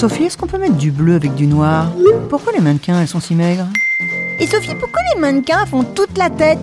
[0.00, 1.92] Sophie, est-ce qu'on peut mettre du bleu avec du noir
[2.30, 3.66] Pourquoi les mannequins, elles sont si maigres
[4.38, 6.58] Et Sophie, pourquoi les mannequins font toute la tête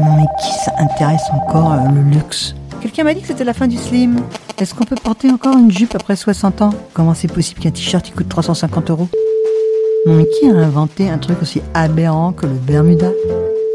[0.00, 3.68] Non mais qui s'intéresse encore euh, le luxe Quelqu'un m'a dit que c'était la fin
[3.68, 4.16] du slim.
[4.58, 8.08] Est-ce qu'on peut porter encore une jupe après 60 ans Comment c'est possible qu'un t-shirt
[8.08, 9.08] il coûte 350 euros
[10.06, 13.10] Non mais qui a inventé un truc aussi aberrant que le Bermuda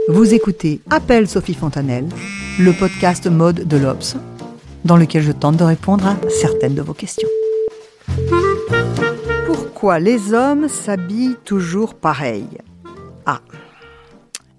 [0.07, 2.07] Vous écoutez Appel Sophie Fontanelle,
[2.59, 4.15] le podcast mode de l'Obs,
[4.83, 7.27] dans lequel je tente de répondre à certaines de vos questions.
[9.47, 12.47] Pourquoi les hommes s'habillent toujours pareil?
[13.25, 13.41] Ah,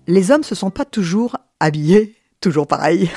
[0.09, 3.09] les hommes se sont pas toujours habillés toujours pareil.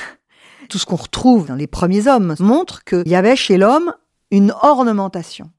[0.68, 3.92] Tout ce qu'on retrouve dans les premiers hommes montre qu'il y avait chez l'homme
[4.30, 5.50] une ornementation.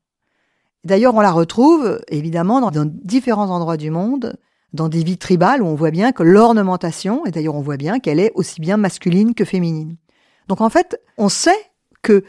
[0.85, 4.37] D'ailleurs, on la retrouve évidemment dans différents endroits du monde,
[4.73, 7.99] dans des vies tribales où on voit bien que l'ornementation, et d'ailleurs on voit bien
[7.99, 9.97] qu'elle est aussi bien masculine que féminine.
[10.47, 12.23] Donc en fait, on sait que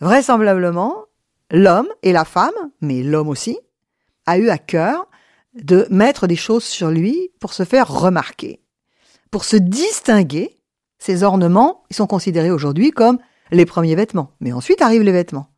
[0.00, 1.04] vraisemblablement,
[1.50, 3.58] l'homme et la femme, mais l'homme aussi,
[4.26, 5.08] a eu à cœur
[5.54, 8.60] de mettre des choses sur lui pour se faire remarquer.
[9.30, 10.56] Pour se distinguer,
[10.98, 13.18] ces ornements, ils sont considérés aujourd'hui comme
[13.50, 14.32] les premiers vêtements.
[14.40, 15.48] Mais ensuite arrivent les vêtements.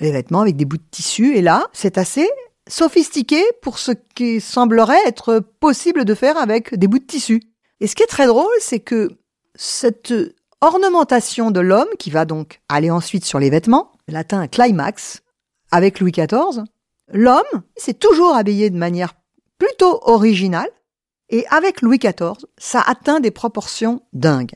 [0.00, 2.28] Les vêtements avec des bouts de tissu, et là, c'est assez
[2.68, 7.42] sophistiqué pour ce qui semblerait être possible de faire avec des bouts de tissu.
[7.80, 9.10] Et ce qui est très drôle, c'est que
[9.54, 10.12] cette
[10.60, 15.22] ornementation de l'homme, qui va donc aller ensuite sur les vêtements, elle atteint un climax
[15.70, 16.64] avec Louis XIV.
[17.12, 19.14] L'homme s'est toujours habillé de manière
[19.58, 20.70] plutôt originale,
[21.28, 24.52] et avec Louis XIV, ça atteint des proportions dingues.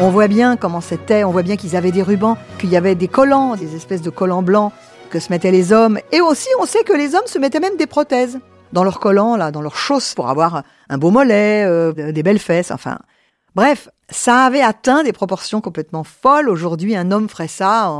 [0.00, 2.94] On voit bien comment c'était, on voit bien qu'ils avaient des rubans, qu'il y avait
[2.94, 4.72] des collants, des espèces de collants blancs
[5.10, 5.98] que se mettaient les hommes.
[6.12, 8.38] Et aussi, on sait que les hommes se mettaient même des prothèses
[8.72, 12.38] dans leurs collants, là, dans leurs chausses, pour avoir un beau mollet, euh, des belles
[12.38, 13.00] fesses, enfin.
[13.56, 16.48] Bref, ça avait atteint des proportions complètement folles.
[16.48, 17.90] Aujourd'hui, un homme ferait ça,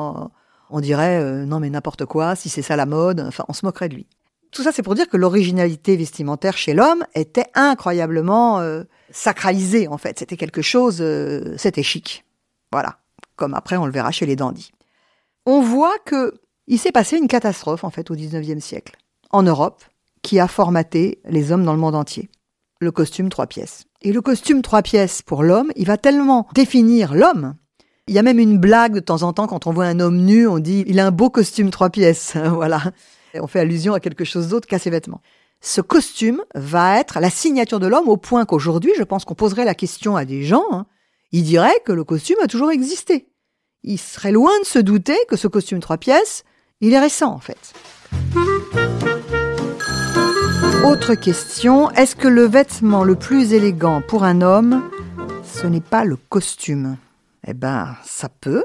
[0.70, 3.66] on, dirait euh, non mais n'importe quoi, si c'est ça la mode, enfin, on se
[3.66, 4.06] moquerait de lui.
[4.50, 9.98] Tout ça, c'est pour dire que l'originalité vestimentaire chez l'homme était incroyablement euh, sacralisée, en
[9.98, 10.18] fait.
[10.18, 12.24] C'était quelque chose, euh, c'était chic.
[12.72, 12.98] Voilà.
[13.36, 14.72] Comme après, on le verra chez les dandys.
[15.46, 16.34] On voit que
[16.66, 18.96] il s'est passé une catastrophe, en fait, au 19e siècle,
[19.30, 19.84] en Europe,
[20.22, 22.28] qui a formaté les hommes dans le monde entier.
[22.80, 23.84] Le costume trois pièces.
[24.02, 27.54] Et le costume trois pièces pour l'homme, il va tellement définir l'homme.
[28.06, 30.18] Il y a même une blague de temps en temps quand on voit un homme
[30.18, 32.36] nu, on dit il a un beau costume trois pièces.
[32.50, 32.80] voilà.
[33.40, 35.20] On fait allusion à quelque chose d'autre qu'à ses vêtements.
[35.60, 39.64] Ce costume va être la signature de l'homme au point qu'aujourd'hui, je pense qu'on poserait
[39.64, 40.86] la question à des gens, hein,
[41.32, 43.26] ils diraient que le costume a toujours existé.
[43.82, 46.44] Il serait loin de se douter que ce costume trois pièces,
[46.80, 47.74] il est récent en fait.
[50.84, 54.88] Autre question, est-ce que le vêtement le plus élégant pour un homme,
[55.42, 56.96] ce n'est pas le costume?
[57.46, 58.64] Eh ben, ça peut.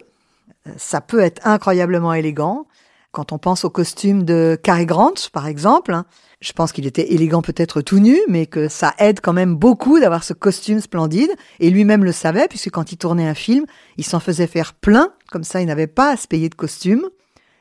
[0.77, 2.65] Ça peut être incroyablement élégant.
[3.13, 6.01] Quand on pense au costume de Cary Grant, par exemple,
[6.41, 9.99] je pense qu'il était élégant peut-être tout nu, mais que ça aide quand même beaucoup
[9.99, 11.29] d'avoir ce costume splendide.
[11.59, 15.13] Et lui-même le savait, puisque quand il tournait un film, il s'en faisait faire plein,
[15.31, 17.07] comme ça il n'avait pas à se payer de costume.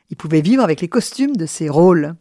[0.09, 2.15] Il pouvait vivre avec les costumes de ses rôles.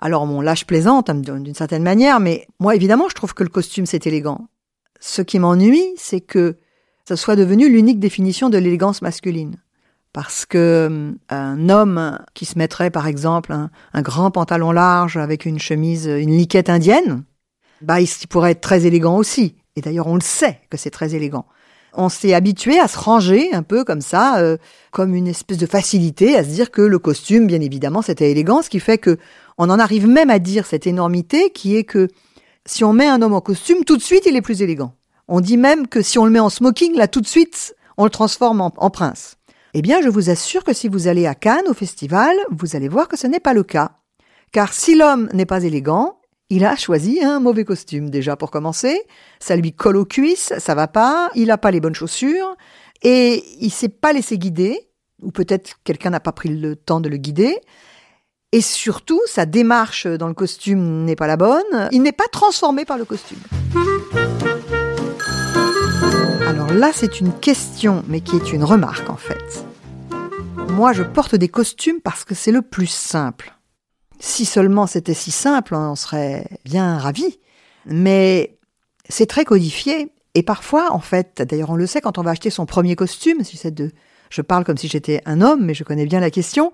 [0.00, 3.44] Alors bon, là je plaisante hein, d'une certaine manière, mais moi évidemment je trouve que
[3.44, 4.48] le costume c'est élégant.
[4.98, 6.58] Ce qui m'ennuie, c'est que
[7.06, 9.54] ça soit devenu l'unique définition de l'élégance masculine.
[10.12, 15.60] Parce que un homme qui se mettrait par exemple un, grand pantalon large avec une
[15.60, 17.22] chemise, une liquette indienne,
[17.80, 19.54] bah il pourrait être très élégant aussi.
[19.76, 21.46] Et d'ailleurs on le sait que c'est très élégant.
[21.92, 24.56] On s'est habitué à se ranger un peu comme ça, euh,
[24.90, 28.62] comme une espèce de facilité, à se dire que le costume, bien évidemment, c'était élégant,
[28.62, 29.16] ce qui fait que
[29.58, 32.08] on en arrive même à dire cette énormité qui est que
[32.66, 34.94] si on met un homme en costume, tout de suite il est plus élégant.
[35.28, 38.04] On dit même que si on le met en smoking, là tout de suite, on
[38.04, 39.36] le transforme en prince.
[39.72, 42.88] Eh bien, je vous assure que si vous allez à Cannes au festival, vous allez
[42.88, 43.92] voir que ce n'est pas le cas.
[44.52, 46.18] Car si l'homme n'est pas élégant,
[46.48, 49.00] il a choisi un mauvais costume déjà pour commencer.
[49.38, 51.30] Ça lui colle aux cuisses, ça va pas.
[51.36, 52.56] Il n'a pas les bonnes chaussures
[53.02, 54.88] et il s'est pas laissé guider,
[55.22, 57.56] ou peut-être quelqu'un n'a pas pris le temps de le guider.
[58.50, 61.88] Et surtout, sa démarche dans le costume n'est pas la bonne.
[61.92, 63.38] Il n'est pas transformé par le costume.
[66.50, 69.64] Alors là, c'est une question, mais qui est une remarque en fait.
[70.70, 73.56] Moi, je porte des costumes parce que c'est le plus simple.
[74.18, 77.38] Si seulement c'était si simple, on serait bien ravis.
[77.86, 78.58] Mais
[79.08, 80.12] c'est très codifié.
[80.34, 83.44] Et parfois, en fait, d'ailleurs, on le sait quand on va acheter son premier costume,
[83.44, 83.92] si c'est de,
[84.28, 86.72] je parle comme si j'étais un homme, mais je connais bien la question.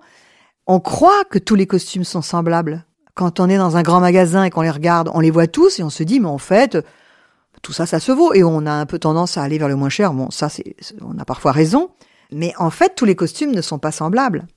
[0.65, 2.83] On croit que tous les costumes sont semblables.
[3.13, 5.77] Quand on est dans un grand magasin et qu'on les regarde, on les voit tous
[5.77, 6.79] et on se dit, mais en fait,
[7.61, 8.33] tout ça, ça se vaut.
[8.33, 10.13] Et on a un peu tendance à aller vers le moins cher.
[10.13, 11.91] Bon, ça, c'est, on a parfois raison.
[12.31, 14.47] Mais en fait, tous les costumes ne sont pas semblables.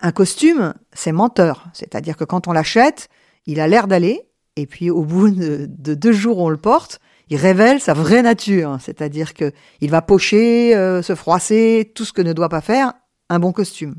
[0.00, 1.66] Un costume, c'est menteur.
[1.72, 3.08] C'est-à-dire que quand on l'achète,
[3.46, 4.22] il a l'air d'aller.
[4.56, 7.00] Et puis, au bout de, deux jours, on le porte.
[7.30, 8.78] Il révèle sa vraie nature.
[8.80, 12.92] C'est-à-dire que il va pocher, euh, se froisser, tout ce que ne doit pas faire
[13.30, 13.94] un bon costume.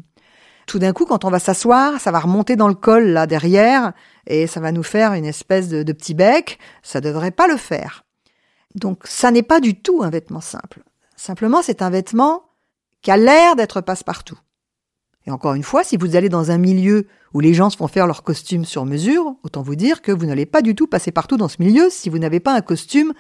[0.68, 3.94] Tout d'un coup, quand on va s'asseoir, ça va remonter dans le col là derrière
[4.28, 6.60] et ça va nous faire une espèce de, de petit bec.
[6.81, 8.05] Ça devrait pas le faire.
[8.75, 10.83] Donc, ça n'est pas du tout un vêtement simple.
[11.16, 12.44] Simplement, c'est un vêtement
[13.01, 14.38] qui a l'air d'être passe-partout.
[15.27, 17.88] Et encore une fois, si vous allez dans un milieu où les gens se font
[17.88, 21.12] faire leur costume sur mesure, autant vous dire que vous n'allez pas du tout passer
[21.12, 23.13] partout dans ce milieu si vous n'avez pas un costume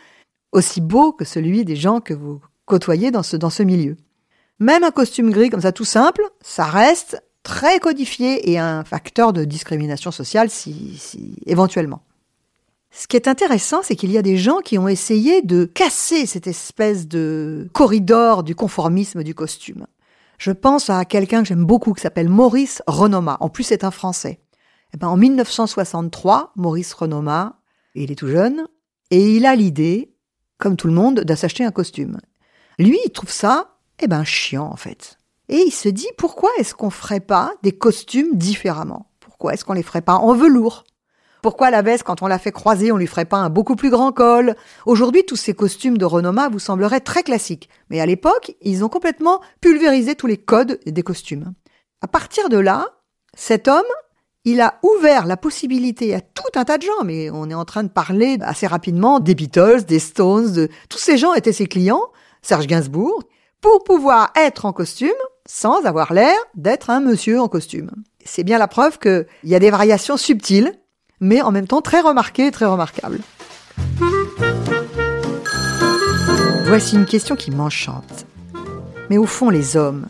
[0.51, 3.97] aussi beau que celui des gens que vous côtoyez dans ce, dans ce milieu.
[4.59, 9.33] Même un costume gris comme ça tout simple, ça reste très codifié et un facteur
[9.33, 12.01] de discrimination sociale si, si éventuellement.
[12.97, 16.25] Ce qui est intéressant, c'est qu'il y a des gens qui ont essayé de casser
[16.25, 19.85] cette espèce de corridor du conformisme du costume.
[20.37, 23.35] Je pense à quelqu'un que j'aime beaucoup qui s'appelle Maurice Renoma.
[23.41, 24.39] En plus, c'est un Français.
[24.93, 27.59] Eh ben, en 1963, Maurice Renoma,
[27.95, 28.65] il est tout jeune,
[29.11, 30.15] et il a l'idée,
[30.57, 32.21] comme tout le monde, de s'acheter un costume.
[32.79, 35.17] Lui, il trouve ça, eh ben, chiant, en fait.
[35.49, 39.11] Et il se dit, pourquoi est-ce qu'on ferait pas des costumes différemment?
[39.19, 40.84] Pourquoi est-ce qu'on les ferait pas en velours?
[41.45, 43.91] Pourquoi la veste, quand on la fait croiser, on lui ferait pas un beaucoup plus
[43.91, 44.55] grand col?
[44.87, 47.69] Aujourd'hui, tous ces costumes de Renoma vous sembleraient très classiques.
[47.91, 51.53] Mais à l'époque, ils ont complètement pulvérisé tous les codes des costumes.
[52.01, 52.87] À partir de là,
[53.37, 53.83] cet homme,
[54.43, 57.63] il a ouvert la possibilité à tout un tas de gens, mais on est en
[57.63, 60.69] train de parler assez rapidement des Beatles, des Stones, de...
[60.89, 62.07] tous ces gens étaient ses clients,
[62.41, 63.21] Serge Gainsbourg,
[63.61, 65.11] pour pouvoir être en costume
[65.45, 67.91] sans avoir l'air d'être un monsieur en costume.
[68.23, 70.73] C'est bien la preuve qu'il y a des variations subtiles
[71.25, 73.19] mais en même temps très remarqué et très remarquable.
[76.65, 78.25] Voici une question qui m'enchante.
[79.09, 80.07] Mais au fond, les hommes,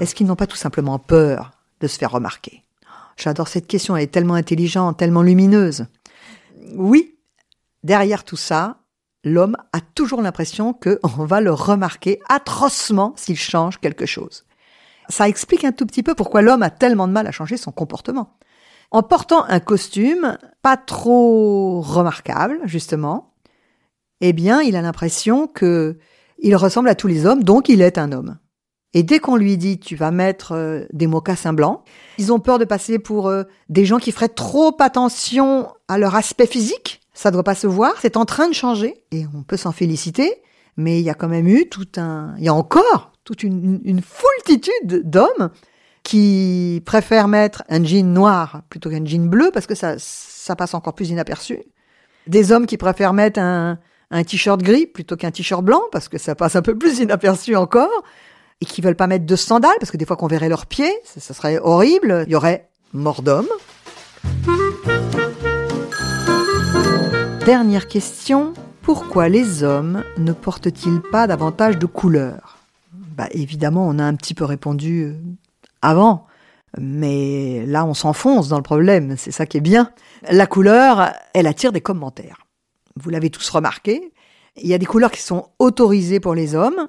[0.00, 2.64] est-ce qu'ils n'ont pas tout simplement peur de se faire remarquer?
[3.16, 5.86] J'adore cette question, elle est tellement intelligente, tellement lumineuse.
[6.74, 7.18] Oui,
[7.82, 8.78] derrière tout ça,
[9.24, 14.44] l'homme a toujours l'impression qu'on va le remarquer atrocement s'il change quelque chose.
[15.08, 17.72] Ça explique un tout petit peu pourquoi l'homme a tellement de mal à changer son
[17.72, 18.38] comportement.
[18.92, 23.32] En portant un costume pas trop remarquable, justement,
[24.20, 25.98] eh bien, il a l'impression que
[26.38, 28.38] il ressemble à tous les hommes, donc il est un homme.
[28.92, 31.80] Et dès qu'on lui dit tu vas mettre euh, des mocassins blancs,
[32.18, 36.14] ils ont peur de passer pour euh, des gens qui feraient trop attention à leur
[36.14, 37.00] aspect physique.
[37.14, 39.72] Ça ne doit pas se voir, c'est en train de changer et on peut s'en
[39.72, 40.42] féliciter.
[40.76, 43.80] Mais il y a quand même eu tout un, il y a encore toute une,
[43.84, 45.50] une foultitude d'hommes
[46.02, 50.74] qui préfèrent mettre un jean noir plutôt qu'un jean bleu parce que ça, ça passe
[50.74, 51.58] encore plus inaperçu.
[52.26, 53.78] Des hommes qui préfèrent mettre un,
[54.12, 57.56] un t-shirt gris plutôt qu'un t-shirt blanc parce que ça passe un peu plus inaperçu
[57.56, 57.90] encore.
[58.60, 60.92] Et qui veulent pas mettre de sandales parce que des fois qu'on verrait leurs pieds,
[61.04, 62.24] ça, serait horrible.
[62.28, 63.48] Il y aurait mort d'homme.
[67.44, 68.52] Dernière question.
[68.82, 72.58] Pourquoi les hommes ne portent-ils pas davantage de couleurs?
[72.92, 75.14] Bah, Évidemment, on a un petit peu répondu euh,
[75.82, 76.26] avant.
[76.78, 79.90] Mais là, on s'enfonce dans le problème, c'est ça qui est bien.
[80.30, 82.46] La couleur, elle attire des commentaires.
[82.96, 84.12] Vous l'avez tous remarqué.
[84.56, 86.88] Il y a des couleurs qui sont autorisées pour les hommes.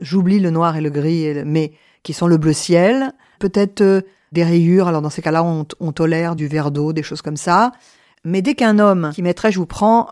[0.00, 1.72] J'oublie le noir et le gris, mais
[2.02, 3.12] qui sont le bleu ciel.
[3.38, 4.00] Peut-être euh,
[4.32, 4.88] des rayures.
[4.88, 7.72] Alors dans ces cas-là, on, tolère du verre d'eau, des choses comme ça.
[8.24, 10.08] Mais dès qu'un homme qui mettrait, je vous prends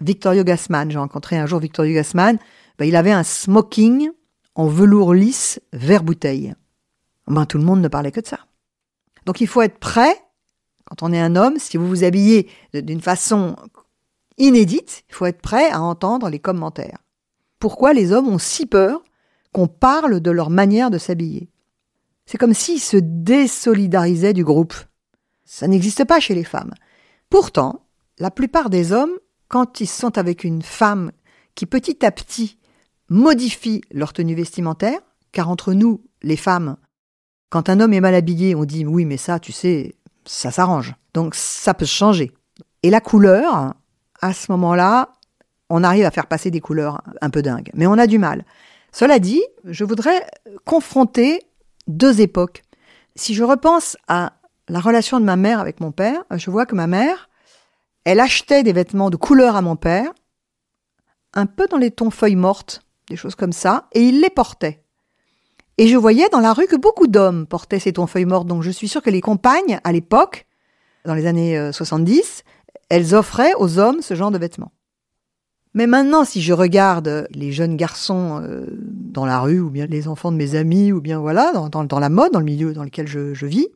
[0.00, 2.38] Victorio Gassman, j'ai rencontré un jour Victorio Gassman,
[2.78, 4.10] ben, il avait un smoking
[4.54, 6.54] en velours lisse vert bouteille
[7.26, 8.40] ben, tout le monde ne parlait que de ça.
[9.26, 10.14] Donc il faut être prêt,
[10.84, 13.56] quand on est un homme, si vous vous habillez d'une façon
[14.36, 16.98] inédite, il faut être prêt à entendre les commentaires.
[17.58, 19.02] Pourquoi les hommes ont si peur
[19.52, 21.48] qu'on parle de leur manière de s'habiller?
[22.26, 24.74] C'est comme s'ils se désolidarisaient du groupe.
[25.44, 26.72] Ça n'existe pas chez les femmes.
[27.30, 27.86] Pourtant,
[28.18, 29.12] la plupart des hommes,
[29.48, 31.12] quand ils sont avec une femme
[31.54, 32.58] qui petit à petit
[33.08, 35.00] modifie leur tenue vestimentaire,
[35.32, 36.76] car entre nous, les femmes,
[37.54, 39.94] quand un homme est mal habillé, on dit oui, mais ça, tu sais,
[40.24, 40.96] ça s'arrange.
[41.14, 42.32] Donc ça peut changer.
[42.82, 43.74] Et la couleur,
[44.20, 45.12] à ce moment-là,
[45.70, 48.44] on arrive à faire passer des couleurs un peu dingues, mais on a du mal.
[48.90, 50.26] Cela dit, je voudrais
[50.64, 51.42] confronter
[51.86, 52.64] deux époques.
[53.14, 54.32] Si je repense à
[54.66, 57.28] la relation de ma mère avec mon père, je vois que ma mère,
[58.02, 60.10] elle achetait des vêtements de couleur à mon père,
[61.34, 64.83] un peu dans les tons feuilles mortes, des choses comme ça, et il les portait.
[65.78, 68.62] Et je voyais dans la rue que beaucoup d'hommes portaient ces tons feuilles mortes, donc
[68.62, 70.46] je suis sûre que les compagnes, à l'époque,
[71.04, 74.72] dans les années 70, euh, elles offraient aux hommes ce genre de vêtements.
[75.74, 80.06] Mais maintenant, si je regarde les jeunes garçons euh, dans la rue, ou bien les
[80.06, 83.08] enfants de mes amis, ou bien voilà, dans, la mode, dans le milieu dans lequel
[83.08, 83.66] je, vis,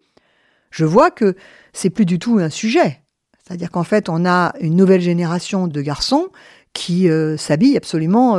[0.70, 1.34] je vois que
[1.72, 3.02] c'est plus du tout un sujet.
[3.44, 6.28] C'est-à-dire qu'en fait, on a une nouvelle génération de garçons
[6.72, 8.36] qui euh, s'habillent absolument.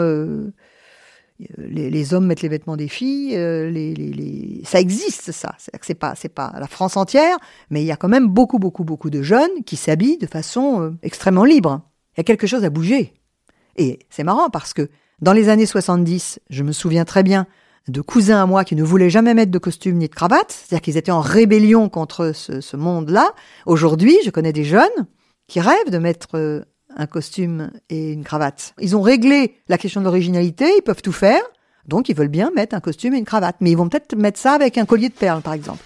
[1.58, 3.32] Les, hommes mettent les vêtements des filles.
[3.32, 5.56] les, ça existe, ça.
[5.82, 7.38] C'est pas, c'est pas la France entière,
[7.70, 10.96] mais il y a quand même beaucoup, beaucoup, beaucoup de jeunes qui s'habillent de façon
[11.04, 11.82] extrêmement libre.
[12.16, 13.14] Il y a quelque chose à bouger.
[13.78, 14.90] Et c'est marrant parce que
[15.22, 17.48] dans les années 70, je me souviens très bien
[17.88, 20.82] de cousins à moi qui ne voulaient jamais mettre de costume ni de cravate, c'est-à-dire
[20.82, 23.32] qu'ils étaient en rébellion contre ce, monde-là.
[23.66, 25.08] Aujourd'hui, je connais des jeunes
[25.48, 26.64] qui rêvent de mettre euh,
[27.00, 28.74] un costume et une cravate.
[28.80, 31.42] Ils ont réglé la question de l'originalité, ils peuvent tout faire,
[31.88, 33.56] donc ils veulent bien mettre un costume et une cravate.
[33.62, 35.84] Mais ils vont peut-être mettre ça avec un collier de perles, par exemple.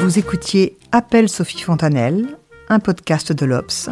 [0.00, 2.26] Vous écoutiez Appel Sophie Fontanelle,
[2.68, 3.90] un podcast de l'Obs.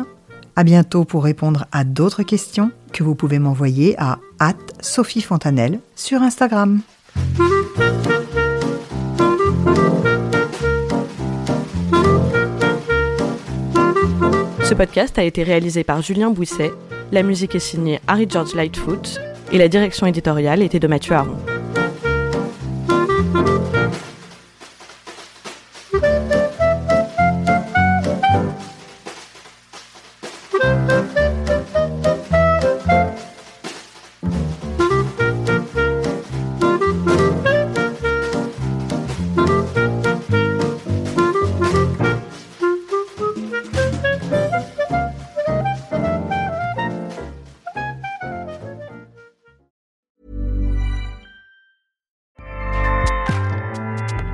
[0.56, 4.18] À bientôt pour répondre à d'autres questions que vous pouvez m'envoyer à
[4.80, 6.80] Sophie Fontanelle sur Instagram.
[14.64, 16.72] Ce podcast a été réalisé par Julien Bouisset,
[17.12, 19.20] la musique est signée Harry George Lightfoot
[19.52, 21.36] et la direction éditoriale était de Mathieu Aron.